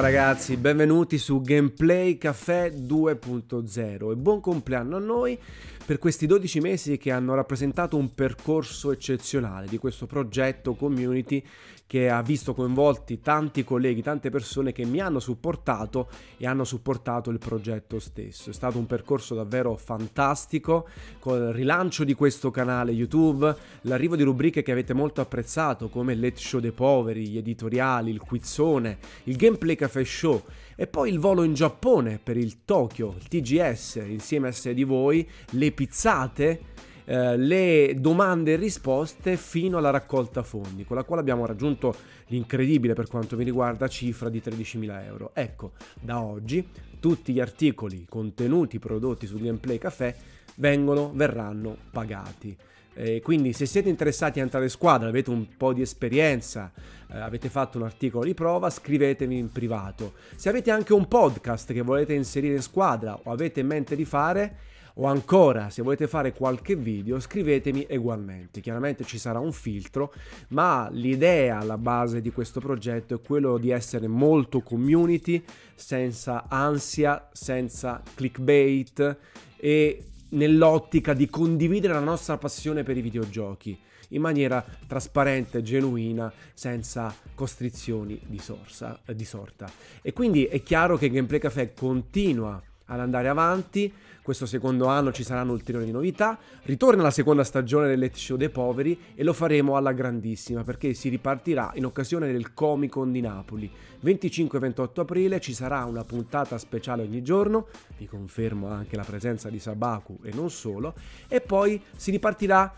Ragazzi, 0.00 0.56
benvenuti 0.56 1.18
su 1.18 1.42
Gameplay 1.42 2.16
Caffè 2.16 2.70
2.0 2.70 4.12
e 4.12 4.16
buon 4.16 4.40
compleanno 4.40 4.96
a 4.96 4.98
noi 4.98 5.38
per 5.84 5.98
questi 5.98 6.26
12 6.26 6.60
mesi 6.60 6.98
che 6.98 7.10
hanno 7.10 7.34
rappresentato 7.34 7.96
un 7.96 8.14
percorso 8.14 8.92
eccezionale 8.92 9.66
di 9.66 9.78
questo 9.78 10.06
progetto 10.06 10.74
community 10.74 11.42
che 11.90 12.08
ha 12.08 12.22
visto 12.22 12.54
coinvolti 12.54 13.18
tanti 13.20 13.64
colleghi, 13.64 14.00
tante 14.00 14.30
persone 14.30 14.70
che 14.70 14.84
mi 14.84 15.00
hanno 15.00 15.18
supportato 15.18 16.08
e 16.36 16.46
hanno 16.46 16.62
supportato 16.62 17.30
il 17.30 17.38
progetto 17.38 17.98
stesso. 17.98 18.50
È 18.50 18.52
stato 18.52 18.78
un 18.78 18.86
percorso 18.86 19.34
davvero 19.34 19.74
fantastico 19.74 20.86
con 21.18 21.48
il 21.48 21.52
rilancio 21.52 22.04
di 22.04 22.14
questo 22.14 22.52
canale 22.52 22.92
YouTube, 22.92 23.52
l'arrivo 23.80 24.14
di 24.14 24.22
rubriche 24.22 24.62
che 24.62 24.70
avete 24.70 24.94
molto 24.94 25.20
apprezzato 25.20 25.88
come 25.88 26.12
il 26.12 26.20
Let 26.20 26.36
Show 26.36 26.60
dei 26.60 26.70
Poveri, 26.70 27.26
gli 27.26 27.38
editoriali, 27.38 28.12
il 28.12 28.20
quizzone, 28.20 28.98
il 29.24 29.34
Gameplay 29.34 29.74
Café 29.74 30.04
Show 30.04 30.44
e 30.80 30.86
poi 30.86 31.10
il 31.10 31.18
volo 31.18 31.42
in 31.42 31.52
Giappone 31.52 32.18
per 32.22 32.38
il 32.38 32.64
Tokyo, 32.64 33.14
il 33.18 33.28
TGS 33.28 33.96
insieme 33.96 34.48
a 34.48 34.52
sé 34.52 34.72
di 34.72 34.82
voi, 34.82 35.28
le 35.50 35.72
pizzate 35.72 36.60
eh, 37.04 37.36
le 37.36 37.96
domande 37.98 38.54
e 38.54 38.56
risposte 38.56 39.36
fino 39.36 39.76
alla 39.76 39.90
raccolta 39.90 40.42
fondi, 40.42 40.86
con 40.86 40.96
la 40.96 41.04
quale 41.04 41.20
abbiamo 41.20 41.44
raggiunto 41.44 41.94
l'incredibile 42.28 42.94
per 42.94 43.08
quanto 43.08 43.36
mi 43.36 43.44
riguarda 43.44 43.88
cifra 43.88 44.30
di 44.30 44.40
13.000 44.42 45.04
euro. 45.04 45.32
Ecco, 45.34 45.72
da 46.00 46.22
oggi 46.22 46.66
tutti 46.98 47.34
gli 47.34 47.40
articoli 47.40 48.06
contenuti 48.08 48.78
prodotti 48.78 49.26
su 49.26 49.36
Gameplay 49.38 49.76
Café 49.76 50.16
vengono, 50.56 51.10
verranno 51.14 51.76
pagati. 51.90 52.56
Eh, 52.94 53.20
quindi 53.22 53.52
se 53.52 53.66
siete 53.66 53.88
interessati 53.88 54.40
a 54.40 54.42
entrare 54.42 54.64
in 54.64 54.70
squadra, 54.70 55.08
avete 55.08 55.30
un 55.30 55.46
po' 55.56 55.72
di 55.72 55.80
esperienza, 55.80 56.72
eh, 57.10 57.18
avete 57.18 57.48
fatto 57.48 57.78
un 57.78 57.84
articolo 57.84 58.24
di 58.24 58.34
prova, 58.34 58.68
scrivetemi 58.68 59.38
in 59.38 59.50
privato. 59.50 60.14
Se 60.36 60.48
avete 60.48 60.70
anche 60.70 60.92
un 60.92 61.06
podcast 61.06 61.72
che 61.72 61.82
volete 61.82 62.14
inserire 62.14 62.54
in 62.54 62.62
squadra 62.62 63.18
o 63.22 63.30
avete 63.30 63.60
in 63.60 63.68
mente 63.68 63.96
di 63.96 64.04
fare, 64.04 64.68
o 64.94 65.06
ancora 65.06 65.70
se 65.70 65.82
volete 65.82 66.08
fare 66.08 66.32
qualche 66.32 66.76
video 66.76 67.20
scrivetemi 67.20 67.86
ugualmente. 67.90 68.60
Chiaramente 68.60 69.04
ci 69.04 69.18
sarà 69.18 69.38
un 69.38 69.52
filtro, 69.52 70.12
ma 70.48 70.88
l'idea 70.90 71.58
alla 71.58 71.78
base 71.78 72.20
di 72.20 72.30
questo 72.30 72.60
progetto 72.60 73.14
è 73.14 73.20
quello 73.22 73.56
di 73.56 73.70
essere 73.70 74.08
molto 74.08 74.60
community, 74.60 75.42
senza 75.74 76.46
ansia, 76.48 77.28
senza 77.32 78.02
clickbait 78.14 79.16
e 79.56 80.04
nell'ottica 80.30 81.14
di 81.14 81.28
condividere 81.28 81.94
la 81.94 82.00
nostra 82.00 82.36
passione 82.36 82.82
per 82.82 82.96
i 82.96 83.02
videogiochi 83.02 83.78
in 84.10 84.20
maniera 84.20 84.64
trasparente, 84.86 85.62
genuina, 85.62 86.32
senza 86.54 87.14
costrizioni 87.34 88.20
di, 88.26 88.38
sorsa, 88.38 88.98
di 89.14 89.24
sorta. 89.24 89.70
E 90.02 90.12
quindi 90.12 90.44
è 90.44 90.62
chiaro 90.62 90.96
che 90.96 91.10
Gameplay 91.10 91.38
Café 91.38 91.72
continua 91.72 92.60
ad 92.90 93.00
andare 93.00 93.28
avanti 93.28 93.92
questo 94.22 94.46
secondo 94.46 94.86
anno 94.86 95.12
ci 95.12 95.24
saranno 95.24 95.52
ulteriori 95.52 95.90
novità. 95.90 96.38
Ritorna 96.62 97.02
la 97.02 97.10
seconda 97.10 97.42
stagione 97.42 97.88
del 97.88 97.98
Let 97.98 98.16
Show 98.16 98.36
dei 98.36 98.50
Poveri 98.50 98.96
e 99.14 99.24
lo 99.24 99.32
faremo 99.32 99.76
alla 99.76 99.92
grandissima 99.92 100.62
perché 100.62 100.94
si 100.94 101.08
ripartirà 101.08 101.72
in 101.74 101.86
occasione 101.86 102.30
del 102.30 102.52
Comic 102.52 102.90
Con 102.92 103.10
di 103.12 103.20
Napoli. 103.20 103.68
25-28 104.04 105.00
aprile 105.00 105.40
ci 105.40 105.54
sarà 105.54 105.84
una 105.84 106.04
puntata 106.04 106.58
speciale 106.58 107.02
ogni 107.02 107.22
giorno, 107.22 107.66
vi 107.96 108.06
confermo 108.06 108.68
anche 108.68 108.94
la 108.94 109.04
presenza 109.04 109.48
di 109.48 109.58
Sabaku 109.58 110.18
e 110.22 110.32
non 110.32 110.50
solo, 110.50 110.94
e 111.26 111.40
poi 111.40 111.82
si 111.96 112.10
ripartirà 112.10 112.72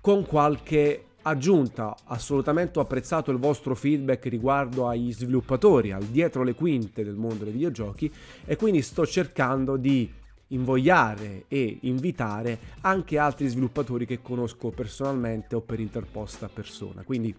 con 0.00 0.24
qualche 0.24 1.05
aggiunta. 1.26 1.94
Assolutamente 2.04 2.78
ho 2.78 2.82
apprezzato 2.82 3.30
il 3.30 3.38
vostro 3.38 3.74
feedback 3.74 4.26
riguardo 4.26 4.88
agli 4.88 5.12
sviluppatori, 5.12 5.92
al 5.92 6.04
dietro 6.04 6.42
le 6.42 6.54
quinte 6.54 7.04
del 7.04 7.14
mondo 7.14 7.44
dei 7.44 7.52
videogiochi 7.52 8.10
e 8.44 8.56
quindi 8.56 8.82
sto 8.82 9.06
cercando 9.06 9.76
di 9.76 10.10
invogliare 10.48 11.44
e 11.48 11.78
invitare 11.82 12.58
anche 12.82 13.18
altri 13.18 13.48
sviluppatori 13.48 14.06
che 14.06 14.22
conosco 14.22 14.70
personalmente 14.70 15.56
o 15.56 15.60
per 15.60 15.80
interposta 15.80 16.48
persona. 16.48 17.02
Quindi 17.02 17.34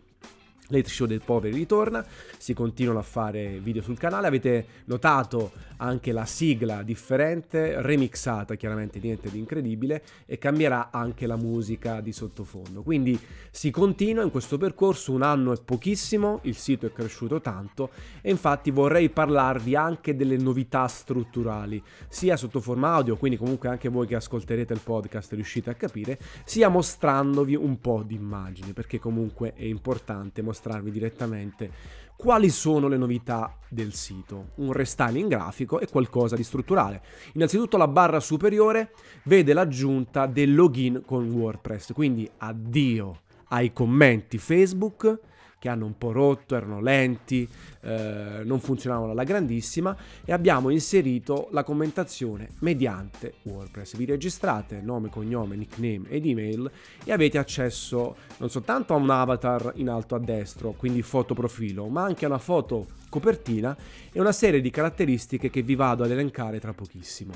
Late 0.70 0.90
Show 0.90 1.08
dei 1.08 1.20
Poveri 1.20 1.56
ritorna, 1.56 2.06
si 2.38 2.54
continuano 2.54 3.00
a 3.00 3.04
fare 3.04 3.60
video 3.60 3.82
sul 3.82 3.98
canale, 3.98 4.28
avete 4.28 4.66
notato 4.86 5.52
anche 5.78 6.12
la 6.12 6.26
sigla 6.26 6.84
differente, 6.84 7.82
remixata 7.82 8.56
chiaramente, 8.56 9.00
niente 9.00 9.30
di 9.30 9.40
incredibile, 9.40 10.04
e 10.26 10.38
cambierà 10.38 10.90
anche 10.92 11.26
la 11.26 11.38
musica 11.38 12.02
di 12.02 12.12
sottofondo. 12.12 12.82
Quindi 12.82 13.20
si 13.50 13.72
continua 13.72 14.24
in 14.24 14.32
questo 14.32 14.58
percorso, 14.58 15.14
un 15.14 15.22
anno 15.22 15.54
è 15.54 15.62
pochissimo, 15.64 16.40
il 16.44 16.56
sito 16.56 16.86
è 16.86 16.92
cresciuto 16.92 17.40
tanto 17.42 17.92
e 18.22 18.30
infatti 18.30 18.72
vorrei 18.72 19.10
parlarvi 19.10 19.76
anche 19.76 20.16
delle 20.16 20.38
novità 20.38 20.88
strutturali, 20.88 21.82
sia 22.10 22.36
sotto 22.36 22.60
forma 22.60 22.94
audio, 22.94 23.16
quindi 23.16 23.38
comunque 23.38 23.70
anche 23.70 23.90
voi 23.90 24.08
che 24.08 24.16
ascolterete 24.16 24.74
il 24.74 24.82
podcast 24.84 25.34
riuscite 25.34 25.70
a 25.70 25.76
capire, 25.76 26.20
sia 26.44 26.70
mostrandovi 26.70 27.56
un 27.56 27.80
po' 27.80 28.04
di 28.06 28.16
immagini, 28.16 28.74
perché 28.74 29.00
comunque 29.00 29.54
è 29.54 29.64
importante 29.64 30.42
mostrare 30.42 30.56
mostrarvi 30.58 30.92
direttamente 30.92 31.72
quali 32.16 32.50
sono 32.50 32.88
le 32.88 32.98
novità 32.98 33.56
del 33.70 33.94
sito. 33.94 34.50
Un 34.56 34.72
restyling 34.72 35.30
grafico 35.30 35.80
e 35.80 35.88
qualcosa 35.88 36.36
di 36.36 36.44
strutturale. 36.44 37.04
Innanzitutto 37.34 37.78
la 37.78 37.88
barra 37.88 38.20
superiore 38.20 38.92
vede 39.26 39.54
l'aggiunta 39.54 40.26
del 40.26 40.56
login 40.56 41.04
con 41.06 41.30
WordPress, 41.30 41.94
quindi 41.94 42.28
addio 42.38 43.20
ai 43.50 43.72
commenti 43.72 44.40
Facebook 44.40 45.20
che 45.60 45.70
hanno 45.70 45.86
un 45.86 45.98
po' 45.98 46.12
rotto, 46.12 46.56
erano 46.56 46.80
lenti, 46.82 47.48
eh, 47.82 48.42
non 48.44 48.60
funzionavano 48.60 49.12
alla 49.12 49.24
grandissima 49.24 49.96
e 50.24 50.32
abbiamo 50.32 50.70
inserito 50.70 51.48
la 51.52 51.64
commentazione 51.64 52.50
mediante 52.60 53.36
WordPress. 53.44 53.96
Vi 53.96 54.06
registrate 54.06 54.82
nome, 54.82 55.10
cognome, 55.10 55.56
nickname 55.56 56.10
ed 56.10 56.26
email 56.26 56.70
e 57.04 57.12
avete 57.12 57.38
accesso 57.38 58.16
non 58.38 58.50
soltanto 58.50 58.94
a 58.94 58.98
un 58.98 59.10
avatar 59.10 59.74
in 59.76 59.90
alto 59.90 60.16
a 60.16 60.20
destra, 60.20 60.70
quindi 60.76 61.02
foto 61.02 61.34
profilo, 61.34 61.88
ma 61.88 62.04
anche 62.04 62.26
a 62.26 62.28
una 62.28 62.38
foto 62.38 62.86
copertina 63.10 63.76
e 64.12 64.20
una 64.20 64.32
serie 64.32 64.62
di 64.62 64.70
caratteristiche 64.70 65.50
che 65.50 65.62
vi 65.62 65.76
vado 65.76 66.04
ad 66.04 66.12
elencare 66.12 66.60
tra 66.60 66.74
pochissimo. 66.74 67.34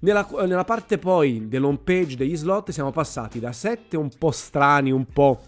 Nella, 0.00 0.26
nella 0.46 0.64
parte 0.64 0.96
poi 0.96 1.48
dell'home 1.48 1.78
page 1.82 2.16
degli 2.16 2.36
slot 2.36 2.70
siamo 2.70 2.92
passati 2.92 3.40
da 3.40 3.52
7 3.52 3.96
un 3.96 4.10
po' 4.16 4.30
strani, 4.30 4.92
un 4.92 5.06
po' 5.06 5.40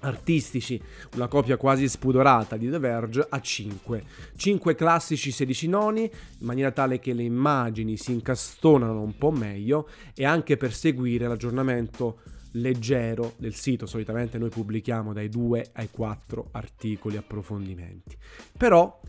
artistici, 0.00 0.80
una 1.14 1.28
copia 1.28 1.56
quasi 1.56 1.88
spudorata 1.88 2.56
di 2.56 2.70
The 2.70 2.78
Verge, 2.78 3.26
a 3.28 3.40
5. 3.40 4.04
5 4.36 4.74
classici 4.74 5.30
16 5.30 5.68
noni, 5.68 6.02
in 6.02 6.46
maniera 6.46 6.70
tale 6.70 6.98
che 6.98 7.12
le 7.12 7.22
immagini 7.22 7.96
si 7.96 8.12
incastonano 8.12 9.00
un 9.00 9.16
po' 9.16 9.30
meglio 9.30 9.88
e 10.14 10.24
anche 10.24 10.56
per 10.56 10.72
seguire 10.72 11.26
l'aggiornamento 11.26 12.18
leggero 12.52 13.34
del 13.36 13.54
sito. 13.54 13.86
Solitamente 13.86 14.38
noi 14.38 14.50
pubblichiamo 14.50 15.12
dai 15.12 15.28
2 15.28 15.70
ai 15.72 15.88
4 15.90 16.48
articoli 16.52 17.16
approfondimenti. 17.16 18.16
Però 18.56 19.00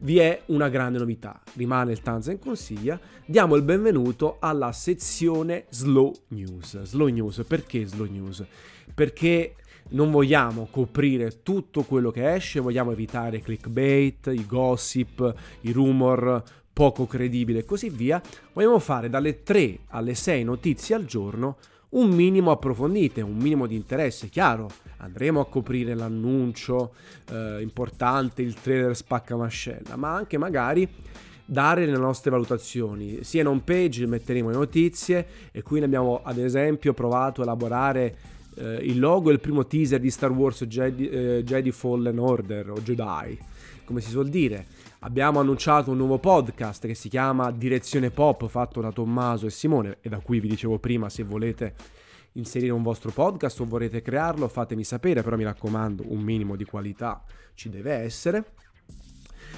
vi 0.00 0.18
è 0.18 0.42
una 0.46 0.68
grande 0.68 0.98
novità, 0.98 1.40
rimane 1.54 1.92
il 1.92 2.02
Tanzan 2.02 2.38
consiglia, 2.38 2.98
diamo 3.24 3.54
il 3.54 3.62
benvenuto 3.62 4.38
alla 4.40 4.72
sezione 4.72 5.66
Slow 5.70 6.12
News. 6.28 6.82
Slow 6.82 7.06
News, 7.06 7.44
perché 7.46 7.86
Slow 7.86 8.06
News? 8.10 8.44
Perché 8.94 9.54
non 9.92 10.10
vogliamo 10.10 10.68
coprire 10.70 11.42
tutto 11.42 11.82
quello 11.82 12.10
che 12.10 12.34
esce, 12.34 12.60
vogliamo 12.60 12.92
evitare 12.92 13.40
clickbait, 13.40 14.30
i 14.32 14.46
gossip, 14.46 15.34
i 15.62 15.72
rumor 15.72 16.42
poco 16.72 17.06
credibili 17.06 17.58
e 17.58 17.64
così 17.64 17.90
via. 17.90 18.20
Vogliamo 18.52 18.78
fare 18.78 19.08
dalle 19.08 19.42
3 19.42 19.78
alle 19.88 20.14
6 20.14 20.44
notizie 20.44 20.94
al 20.94 21.04
giorno 21.04 21.56
un 21.90 22.10
minimo 22.10 22.50
approfondite, 22.50 23.20
un 23.20 23.36
minimo 23.36 23.66
di 23.66 23.74
interesse, 23.74 24.28
chiaro. 24.28 24.70
Andremo 24.98 25.40
a 25.40 25.46
coprire 25.46 25.94
l'annuncio 25.94 26.94
eh, 27.30 27.60
importante, 27.60 28.40
il 28.40 28.54
trailer 28.54 28.96
spacca 28.96 29.36
mascella, 29.36 29.96
ma 29.96 30.14
anche 30.14 30.38
magari 30.38 30.88
dare 31.44 31.84
le 31.84 31.98
nostre 31.98 32.30
valutazioni. 32.30 33.24
Sia 33.24 33.42
in 33.42 33.48
home 33.48 33.62
page 33.62 34.06
metteremo 34.06 34.48
le 34.48 34.56
notizie 34.56 35.26
e 35.50 35.62
qui 35.62 35.80
ne 35.80 35.84
abbiamo 35.84 36.22
ad 36.22 36.38
esempio 36.38 36.94
provato 36.94 37.40
a 37.40 37.44
elaborare 37.44 38.16
eh, 38.56 38.76
il 38.82 38.98
logo 38.98 39.30
è 39.30 39.32
il 39.32 39.40
primo 39.40 39.66
teaser 39.66 40.00
di 40.00 40.10
Star 40.10 40.30
Wars 40.30 40.64
Jedi, 40.64 41.08
eh, 41.08 41.42
Jedi 41.44 41.70
Fallen 41.70 42.18
Order 42.18 42.70
o 42.70 42.80
Jedi, 42.80 43.38
come 43.84 44.00
si 44.00 44.10
suol 44.10 44.28
dire. 44.28 44.66
Abbiamo 45.00 45.40
annunciato 45.40 45.90
un 45.90 45.96
nuovo 45.96 46.18
podcast 46.18 46.86
che 46.86 46.94
si 46.94 47.08
chiama 47.08 47.50
Direzione 47.50 48.10
Pop, 48.10 48.46
fatto 48.48 48.80
da 48.80 48.92
Tommaso 48.92 49.46
e 49.46 49.50
Simone, 49.50 49.98
e 50.00 50.08
da 50.08 50.18
cui 50.18 50.40
vi 50.40 50.48
dicevo 50.48 50.78
prima, 50.78 51.08
se 51.08 51.24
volete 51.24 51.74
inserire 52.32 52.72
un 52.72 52.82
vostro 52.82 53.10
podcast 53.10 53.60
o 53.60 53.64
vorrete 53.64 54.00
crearlo, 54.00 54.48
fatemi 54.48 54.84
sapere, 54.84 55.22
però 55.22 55.36
mi 55.36 55.44
raccomando, 55.44 56.04
un 56.06 56.20
minimo 56.20 56.56
di 56.56 56.64
qualità 56.64 57.22
ci 57.54 57.68
deve 57.68 57.92
essere. 57.92 58.52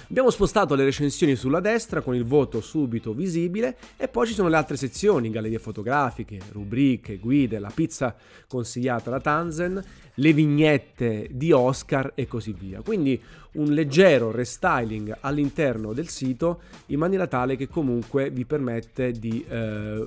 Abbiamo 0.08 0.28
spostato 0.30 0.74
le 0.74 0.84
recensioni 0.84 1.34
sulla 1.34 1.60
destra 1.60 2.02
con 2.02 2.14
il 2.14 2.24
voto 2.24 2.60
subito 2.60 3.14
visibile 3.14 3.76
e 3.96 4.06
poi 4.06 4.26
ci 4.26 4.34
sono 4.34 4.48
le 4.48 4.56
altre 4.56 4.76
sezioni, 4.76 5.30
gallerie 5.30 5.58
fotografiche, 5.58 6.38
rubriche, 6.52 7.16
guide, 7.16 7.58
la 7.58 7.72
pizza 7.74 8.14
consigliata 8.46 9.08
da 9.08 9.18
Tanzen, 9.18 9.82
le 10.14 10.32
vignette 10.34 11.28
di 11.30 11.52
Oscar 11.52 12.12
e 12.14 12.26
così 12.26 12.52
via. 12.52 12.82
Quindi 12.82 13.20
un 13.52 13.72
leggero 13.72 14.30
restyling 14.30 15.16
all'interno 15.20 15.94
del 15.94 16.08
sito 16.08 16.60
in 16.86 16.98
maniera 16.98 17.26
tale 17.26 17.56
che 17.56 17.66
comunque 17.66 18.30
vi 18.30 18.44
permette 18.44 19.10
di, 19.12 19.42
eh, 19.48 20.06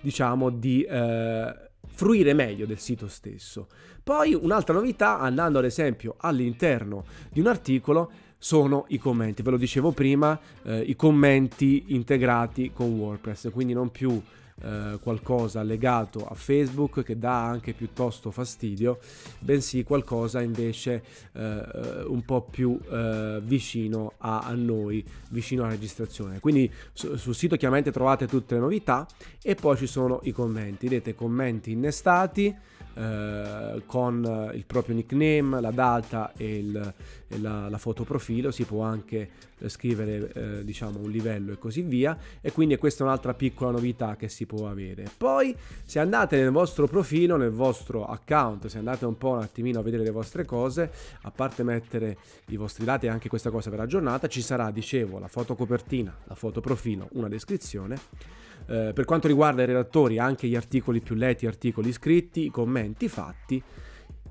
diciamo, 0.00 0.50
di 0.50 0.82
eh, 0.82 1.54
fruire 1.86 2.34
meglio 2.34 2.66
del 2.66 2.78
sito 2.78 3.08
stesso. 3.08 3.66
Poi 4.02 4.34
un'altra 4.34 4.74
novità, 4.74 5.18
andando 5.18 5.58
ad 5.58 5.64
esempio 5.64 6.14
all'interno 6.18 7.04
di 7.32 7.40
un 7.40 7.46
articolo, 7.46 8.12
sono 8.44 8.84
i 8.88 8.98
commenti. 8.98 9.40
Ve 9.40 9.52
lo 9.52 9.56
dicevo 9.56 9.92
prima, 9.92 10.38
eh, 10.64 10.80
i 10.80 10.94
commenti 10.96 11.84
integrati 11.94 12.72
con 12.74 12.92
WordPress, 12.92 13.50
quindi 13.50 13.72
non 13.72 13.90
più 13.90 14.20
eh, 14.60 14.98
qualcosa 15.00 15.62
legato 15.62 16.26
a 16.26 16.34
Facebook 16.34 17.02
che 17.02 17.18
dà 17.18 17.42
anche 17.42 17.72
piuttosto 17.72 18.30
fastidio, 18.30 18.98
bensì 19.38 19.82
qualcosa 19.82 20.42
invece 20.42 21.02
eh, 21.32 22.04
un 22.06 22.22
po' 22.26 22.42
più 22.42 22.78
eh, 22.86 23.40
vicino 23.42 24.12
a, 24.18 24.40
a, 24.40 24.52
noi, 24.52 25.02
vicino 25.30 25.62
alla 25.62 25.72
registrazione. 25.72 26.38
Quindi 26.38 26.70
su, 26.92 27.16
sul 27.16 27.34
sito 27.34 27.56
chiaramente 27.56 27.92
trovate 27.92 28.26
tutte 28.26 28.56
le 28.56 28.60
novità 28.60 29.08
e 29.42 29.54
poi 29.54 29.78
ci 29.78 29.86
sono 29.86 30.20
i 30.24 30.32
commenti, 30.32 30.86
vedete 30.86 31.14
commenti 31.14 31.70
innestati 31.70 32.54
eh, 32.94 33.82
con 33.86 34.50
il 34.54 34.64
proprio 34.66 34.94
nickname, 34.94 35.60
la 35.60 35.70
data 35.70 36.32
e, 36.36 36.58
il, 36.58 36.94
e 37.26 37.38
la, 37.40 37.68
la, 37.68 37.78
foto 37.78 38.04
profilo, 38.04 38.50
si 38.50 38.64
può 38.64 38.82
anche 38.82 39.30
eh, 39.58 39.68
scrivere 39.68 40.32
eh, 40.32 40.64
diciamo 40.64 41.00
un 41.00 41.10
livello 41.10 41.52
e 41.52 41.58
così 41.58 41.82
via 41.82 42.16
e 42.40 42.52
quindi 42.52 42.76
questa 42.76 43.02
è 43.02 43.06
un'altra 43.06 43.34
piccola 43.34 43.72
novità 43.72 44.16
che 44.16 44.28
si 44.28 44.46
può 44.46 44.68
avere. 44.68 45.08
Poi 45.16 45.54
se 45.84 45.98
andate 45.98 46.36
nel 46.36 46.50
vostro 46.50 46.86
profilo, 46.86 47.36
nel 47.36 47.50
vostro 47.50 48.04
account, 48.06 48.66
se 48.66 48.78
andate 48.78 49.04
un 49.06 49.18
po' 49.18 49.30
un 49.30 49.40
attimino 49.40 49.80
a 49.80 49.82
vedere 49.82 50.04
le 50.04 50.10
vostre 50.10 50.44
cose, 50.44 50.90
a 51.22 51.30
parte 51.30 51.62
mettere 51.62 52.16
i 52.48 52.56
vostri 52.56 52.84
dati 52.84 53.06
e 53.06 53.08
anche 53.08 53.28
questa 53.28 53.50
cosa 53.50 53.70
per 53.70 53.80
la 53.80 53.86
giornata, 53.86 54.28
ci 54.28 54.40
sarà, 54.40 54.70
dicevo, 54.70 55.18
la 55.18 55.28
foto 55.28 55.54
copertina, 55.54 56.16
la 56.24 56.34
foto 56.34 56.60
profilo, 56.60 57.08
una 57.12 57.28
descrizione 57.28 58.42
eh, 58.66 58.92
per 58.94 59.04
quanto 59.04 59.28
riguarda 59.28 59.62
i 59.62 59.66
redattori, 59.66 60.18
anche 60.18 60.46
gli 60.46 60.56
articoli 60.56 61.00
più 61.00 61.14
letti, 61.14 61.46
articoli 61.46 61.92
scritti, 61.92 62.46
i 62.46 62.50
commenti 62.50 62.83
fatti, 63.08 63.62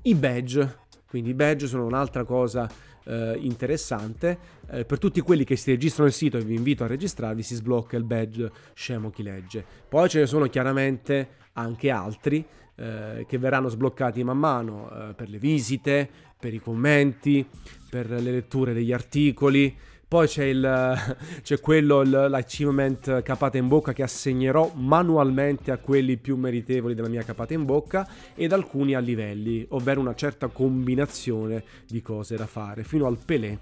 i 0.02 0.14
badge. 0.14 0.82
Quindi 1.08 1.30
i 1.30 1.34
badge 1.34 1.66
sono 1.66 1.84
un'altra 1.84 2.24
cosa 2.24 2.68
eh, 3.04 3.36
interessante. 3.40 4.38
Eh, 4.70 4.84
per 4.84 4.98
tutti 4.98 5.20
quelli 5.20 5.44
che 5.44 5.56
si 5.56 5.70
registrano 5.70 6.08
al 6.08 6.14
sito 6.14 6.38
e 6.38 6.42
vi 6.42 6.54
invito 6.54 6.84
a 6.84 6.86
registrarvi, 6.86 7.42
si 7.42 7.54
sblocca 7.54 7.96
il 7.96 8.04
badge 8.04 8.50
scemo 8.74 9.10
chi 9.10 9.22
legge. 9.22 9.64
Poi 9.88 10.08
ce 10.08 10.20
ne 10.20 10.26
sono 10.26 10.46
chiaramente 10.48 11.42
anche 11.52 11.90
altri 11.90 12.44
eh, 12.76 13.24
che 13.28 13.38
verranno 13.38 13.68
sbloccati 13.68 14.24
man 14.24 14.38
mano 14.38 14.90
eh, 14.90 15.14
per 15.14 15.28
le 15.28 15.38
visite, 15.38 16.08
per 16.38 16.52
i 16.52 16.58
commenti, 16.58 17.46
per 17.88 18.10
le 18.10 18.20
letture 18.20 18.72
degli 18.72 18.92
articoli. 18.92 19.76
Poi 20.14 20.28
c'è, 20.28 20.44
il, 20.44 20.94
c'è 21.42 21.58
quello, 21.58 22.04
l'achievement 22.04 23.22
capata 23.22 23.58
in 23.58 23.66
bocca 23.66 23.92
che 23.92 24.04
assegnerò 24.04 24.70
manualmente 24.76 25.72
a 25.72 25.78
quelli 25.78 26.18
più 26.18 26.36
meritevoli 26.36 26.94
della 26.94 27.08
mia 27.08 27.24
capata 27.24 27.52
in 27.52 27.64
bocca 27.64 28.08
ed 28.36 28.52
alcuni 28.52 28.94
a 28.94 29.00
livelli, 29.00 29.66
ovvero 29.70 29.98
una 29.98 30.14
certa 30.14 30.46
combinazione 30.46 31.64
di 31.88 32.00
cose 32.00 32.36
da 32.36 32.46
fare, 32.46 32.84
fino 32.84 33.06
al 33.06 33.18
Pelé 33.24 33.58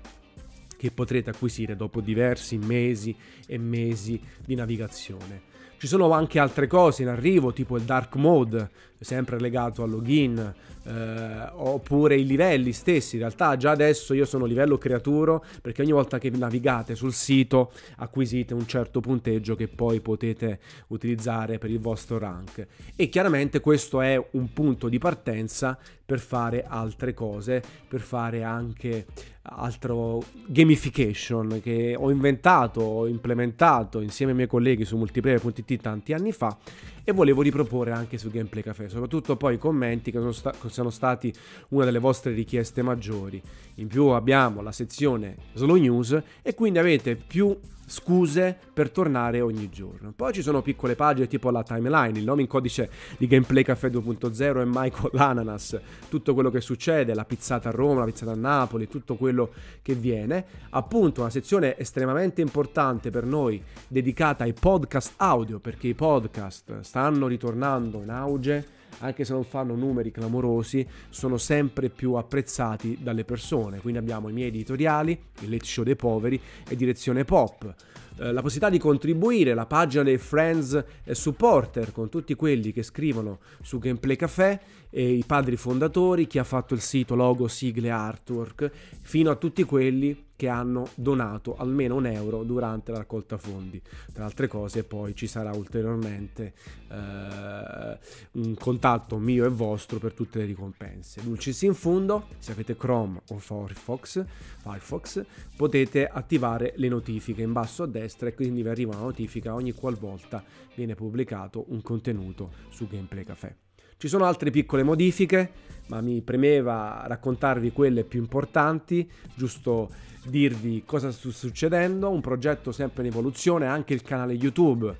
che 0.76 0.90
potrete 0.90 1.30
acquisire 1.30 1.74
dopo 1.74 2.02
diversi 2.02 2.58
mesi 2.58 3.16
e 3.46 3.56
mesi 3.56 4.20
di 4.44 4.54
navigazione. 4.54 5.40
Ci 5.78 5.86
sono 5.86 6.10
anche 6.10 6.38
altre 6.38 6.66
cose 6.66 7.00
in 7.00 7.08
arrivo, 7.08 7.54
tipo 7.54 7.76
il 7.78 7.84
dark 7.84 8.14
mode, 8.16 8.70
sempre 9.02 9.38
legato 9.38 9.82
al 9.82 9.90
login, 9.90 10.54
eh, 10.84 11.48
oppure 11.52 12.16
i 12.16 12.26
livelli 12.26 12.72
stessi. 12.72 13.16
In 13.16 13.22
realtà 13.22 13.56
già 13.56 13.70
adesso 13.70 14.14
io 14.14 14.24
sono 14.24 14.44
livello 14.44 14.78
creaturo 14.78 15.44
perché 15.60 15.82
ogni 15.82 15.92
volta 15.92 16.18
che 16.18 16.30
navigate 16.30 16.94
sul 16.94 17.12
sito 17.12 17.72
acquisite 17.96 18.54
un 18.54 18.66
certo 18.66 19.00
punteggio 19.00 19.54
che 19.54 19.68
poi 19.68 20.00
potete 20.00 20.58
utilizzare 20.88 21.58
per 21.58 21.70
il 21.70 21.80
vostro 21.80 22.18
rank. 22.18 22.66
E 22.96 23.08
chiaramente 23.08 23.60
questo 23.60 24.00
è 24.00 24.22
un 24.32 24.52
punto 24.52 24.88
di 24.88 24.98
partenza 24.98 25.78
per 26.04 26.18
fare 26.20 26.64
altre 26.66 27.14
cose, 27.14 27.62
per 27.88 28.00
fare 28.00 28.42
anche 28.42 29.06
altro 29.44 30.22
gamification 30.46 31.60
che 31.62 31.96
ho 31.98 32.10
inventato, 32.10 32.80
ho 32.80 33.06
implementato 33.08 34.00
insieme 34.00 34.32
ai 34.32 34.36
miei 34.36 34.48
colleghi 34.48 34.84
su 34.84 34.96
multiplayer.it 34.96 35.80
tanti 35.80 36.12
anni 36.12 36.32
fa 36.32 36.56
e 37.04 37.12
volevo 37.12 37.42
riproporre 37.42 37.92
anche 37.92 38.18
su 38.18 38.30
Gameplay 38.30 38.62
Café, 38.62 38.88
soprattutto 38.92 39.36
poi 39.36 39.54
i 39.54 39.58
commenti 39.58 40.10
che 40.10 40.18
sono, 40.18 40.32
sta- 40.32 40.54
sono 40.66 40.90
stati 40.90 41.32
una 41.68 41.84
delle 41.84 41.98
vostre 41.98 42.32
richieste 42.32 42.82
maggiori. 42.82 43.40
In 43.76 43.88
più 43.88 44.06
abbiamo 44.08 44.62
la 44.62 44.72
sezione 44.72 45.36
Slow 45.54 45.76
News 45.76 46.22
e 46.42 46.54
quindi 46.54 46.78
avete 46.78 47.16
più 47.16 47.56
scuse 47.92 48.56
per 48.72 48.90
tornare 48.90 49.42
ogni 49.42 49.68
giorno. 49.68 50.12
Poi 50.16 50.32
ci 50.32 50.40
sono 50.40 50.62
piccole 50.62 50.94
pagine 50.94 51.26
tipo 51.26 51.50
la 51.50 51.62
timeline, 51.62 52.18
il 52.18 52.24
nome 52.24 52.40
in 52.40 52.46
codice 52.46 52.90
di 53.18 53.26
Gameplay 53.26 53.62
Caffè 53.62 53.88
2.0 53.88 54.62
è 54.62 54.64
Michael 54.64 55.10
Ananas, 55.18 55.78
tutto 56.08 56.32
quello 56.32 56.50
che 56.50 56.62
succede, 56.62 57.14
la 57.14 57.26
pizzata 57.26 57.68
a 57.68 57.72
Roma, 57.72 58.00
la 58.00 58.06
pizzata 58.06 58.32
a 58.32 58.36
Napoli, 58.36 58.88
tutto 58.88 59.16
quello 59.16 59.50
che 59.82 59.94
viene. 59.94 60.44
Appunto 60.70 61.20
una 61.20 61.30
sezione 61.30 61.76
estremamente 61.78 62.40
importante 62.40 63.10
per 63.10 63.26
noi 63.26 63.62
dedicata 63.88 64.44
ai 64.44 64.54
podcast 64.54 65.14
audio 65.18 65.58
perché 65.58 65.88
i 65.88 65.94
podcast 65.94 66.80
stanno 66.80 67.26
ritornando 67.26 68.00
in 68.00 68.08
auge 68.08 68.80
anche 69.00 69.24
se 69.24 69.32
non 69.32 69.44
fanno 69.44 69.74
numeri 69.74 70.10
clamorosi, 70.10 70.86
sono 71.08 71.38
sempre 71.38 71.88
più 71.88 72.14
apprezzati 72.14 72.98
dalle 73.00 73.24
persone. 73.24 73.80
Quindi 73.80 73.98
abbiamo 73.98 74.28
i 74.28 74.32
miei 74.32 74.48
editoriali, 74.48 75.18
il 75.40 75.50
Late 75.50 75.64
Show 75.64 75.84
dei 75.84 75.96
Poveri 75.96 76.40
e 76.68 76.76
Direzione 76.76 77.24
Pop. 77.24 77.74
Eh, 78.18 78.32
la 78.32 78.42
possibilità 78.42 78.70
di 78.70 78.78
contribuire, 78.78 79.54
la 79.54 79.66
pagina 79.66 80.02
dei 80.02 80.18
friends 80.18 80.84
e 81.02 81.14
supporter 81.14 81.92
con 81.92 82.08
tutti 82.08 82.34
quelli 82.34 82.72
che 82.72 82.82
scrivono 82.82 83.38
su 83.62 83.78
Gameplay 83.78 84.16
Café 84.16 84.60
e 84.94 85.10
i 85.10 85.24
padri 85.26 85.56
fondatori, 85.56 86.26
chi 86.26 86.38
ha 86.38 86.44
fatto 86.44 86.74
il 86.74 86.82
sito, 86.82 87.14
logo, 87.14 87.48
sigle, 87.48 87.88
artwork, 87.88 88.70
fino 89.00 89.30
a 89.30 89.36
tutti 89.36 89.64
quelli 89.64 90.26
che 90.36 90.48
hanno 90.48 90.88
donato 90.96 91.56
almeno 91.56 91.94
un 91.94 92.04
euro 92.04 92.42
durante 92.42 92.90
la 92.90 92.98
raccolta 92.98 93.38
fondi. 93.38 93.80
Tra 94.12 94.24
altre 94.24 94.48
cose 94.48 94.84
poi 94.84 95.14
ci 95.14 95.26
sarà 95.26 95.52
ulteriormente 95.54 96.52
eh, 96.90 97.98
un 98.32 98.54
contatto 98.56 99.16
mio 99.16 99.46
e 99.46 99.48
vostro 99.48 99.98
per 99.98 100.12
tutte 100.12 100.40
le 100.40 100.44
ricompense. 100.44 101.22
Dulcis 101.22 101.62
in 101.62 101.74
fundo, 101.74 102.26
se 102.38 102.52
avete 102.52 102.76
Chrome 102.76 103.22
o 103.28 103.38
Firefox, 103.38 104.24
Firefox 104.58 105.24
potete 105.56 106.06
attivare 106.06 106.74
le 106.76 106.88
notifiche 106.88 107.40
in 107.40 107.52
basso 107.52 107.84
a 107.84 107.86
destra 107.86 108.28
e 108.28 108.34
quindi 108.34 108.62
vi 108.62 108.68
arriva 108.68 108.94
una 108.94 109.04
notifica 109.04 109.54
ogni 109.54 109.72
qualvolta 109.72 110.44
viene 110.74 110.94
pubblicato 110.94 111.64
un 111.68 111.80
contenuto 111.80 112.50
su 112.68 112.86
Gameplay 112.88 113.24
Café. 113.24 113.71
Ci 114.02 114.08
sono 114.08 114.24
altre 114.24 114.50
piccole 114.50 114.82
modifiche, 114.82 115.52
ma 115.86 116.00
mi 116.00 116.22
premeva 116.22 117.04
raccontarvi 117.06 117.70
quelle 117.70 118.02
più 118.02 118.18
importanti, 118.18 119.08
giusto 119.36 119.90
dirvi 120.24 120.82
cosa 120.84 121.12
sta 121.12 121.30
succedendo, 121.30 122.10
un 122.10 122.20
progetto 122.20 122.72
sempre 122.72 123.04
in 123.04 123.10
evoluzione, 123.10 123.68
anche 123.68 123.94
il 123.94 124.02
canale 124.02 124.32
YouTube 124.32 124.92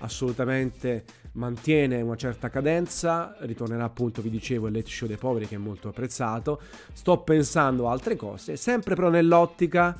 assolutamente 0.00 1.04
mantiene 1.32 2.02
una 2.02 2.16
certa 2.16 2.50
cadenza, 2.50 3.34
ritornerà 3.38 3.84
appunto, 3.84 4.20
vi 4.20 4.28
dicevo, 4.28 4.66
il 4.66 4.74
Late 4.74 4.90
Show 4.90 5.08
dei 5.08 5.16
Poveri 5.16 5.46
che 5.46 5.54
è 5.54 5.58
molto 5.58 5.88
apprezzato, 5.88 6.60
sto 6.92 7.16
pensando 7.22 7.88
a 7.88 7.92
altre 7.92 8.14
cose, 8.14 8.56
sempre 8.56 8.94
però 8.94 9.08
nell'ottica 9.08 9.98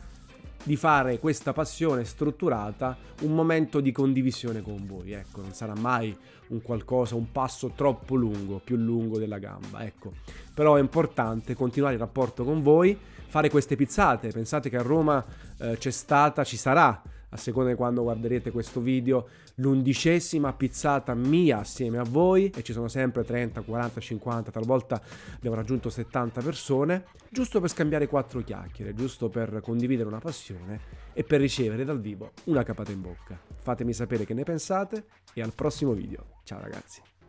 di 0.63 0.77
fare 0.77 1.19
questa 1.19 1.53
passione 1.53 2.05
strutturata 2.05 2.97
un 3.23 3.35
momento 3.35 3.81
di 3.81 3.93
condivisione 3.93 4.63
con 4.63 4.87
voi, 4.87 5.13
ecco, 5.13 5.41
non 5.41 5.53
sarà 5.53 5.75
mai 5.75 6.17
un 6.49 6.63
qualcosa, 6.63 7.15
un 7.15 7.31
passo 7.31 7.73
troppo 7.75 8.15
lungo, 8.17 8.61
più 8.63 8.77
lungo 8.77 9.19
della 9.19 9.39
gamba, 9.39 9.85
ecco. 9.85 10.13
Però 10.55 10.77
è 10.77 10.81
importante 10.81 11.55
continuare 11.55 11.95
il 11.95 12.01
rapporto 12.01 12.45
con 12.45 12.63
voi, 12.63 12.97
fare 13.29 13.49
queste 13.49 13.77
pizzate. 13.77 14.29
Pensate 14.29 14.69
che 14.69 14.77
a 14.77 14.83
Roma 14.83 15.25
eh, 15.59 15.77
c'è 15.79 15.91
stata, 15.91 16.45
ci 16.45 16.57
sarà, 16.57 17.01
a 17.31 17.37
seconda 17.37 17.71
di 17.71 17.77
quando 17.77 18.03
guarderete 18.03 18.51
questo 18.51 18.81
video, 18.81 19.29
l'undicesima 19.57 20.53
pizzata 20.53 21.15
mia 21.15 21.59
assieme 21.59 21.99
a 21.99 22.05
voi 22.05 22.51
e 22.55 22.63
ci 22.63 22.73
sono 22.73 22.89
sempre 22.89 23.25
30, 23.25 23.63
40, 23.63 24.01
50, 24.01 24.51
talvolta 24.51 25.01
abbiamo 25.35 25.57
raggiunto 25.57 25.91
70 25.91 26.41
persone, 26.41 27.05
giusto 27.29 27.61
per 27.61 27.71
scambiare 27.71 28.07
quattro 28.07 28.41
chiacchiere, 28.43 28.95
giusto 28.95 29.29
per 29.29 29.61
condividere 29.63 30.09
una 30.09 30.19
passione 30.19 30.81
e 31.13 31.25
per 31.25 31.41
ricevere 31.41 31.85
dal 31.85 32.01
vivo 32.01 32.33
una 32.45 32.63
capata 32.63 32.93
in 32.93 33.01
bocca. 33.01 33.39
Fatemi 33.61 33.93
sapere 33.93 34.25
che 34.25 34.35
ne 34.35 34.45
pensate 34.45 35.05
e 35.33 35.43
al 35.43 35.53
prossimo 35.55 35.93
video. 35.93 36.41
Ciao 36.45 36.61
ragazzi. 36.61 37.20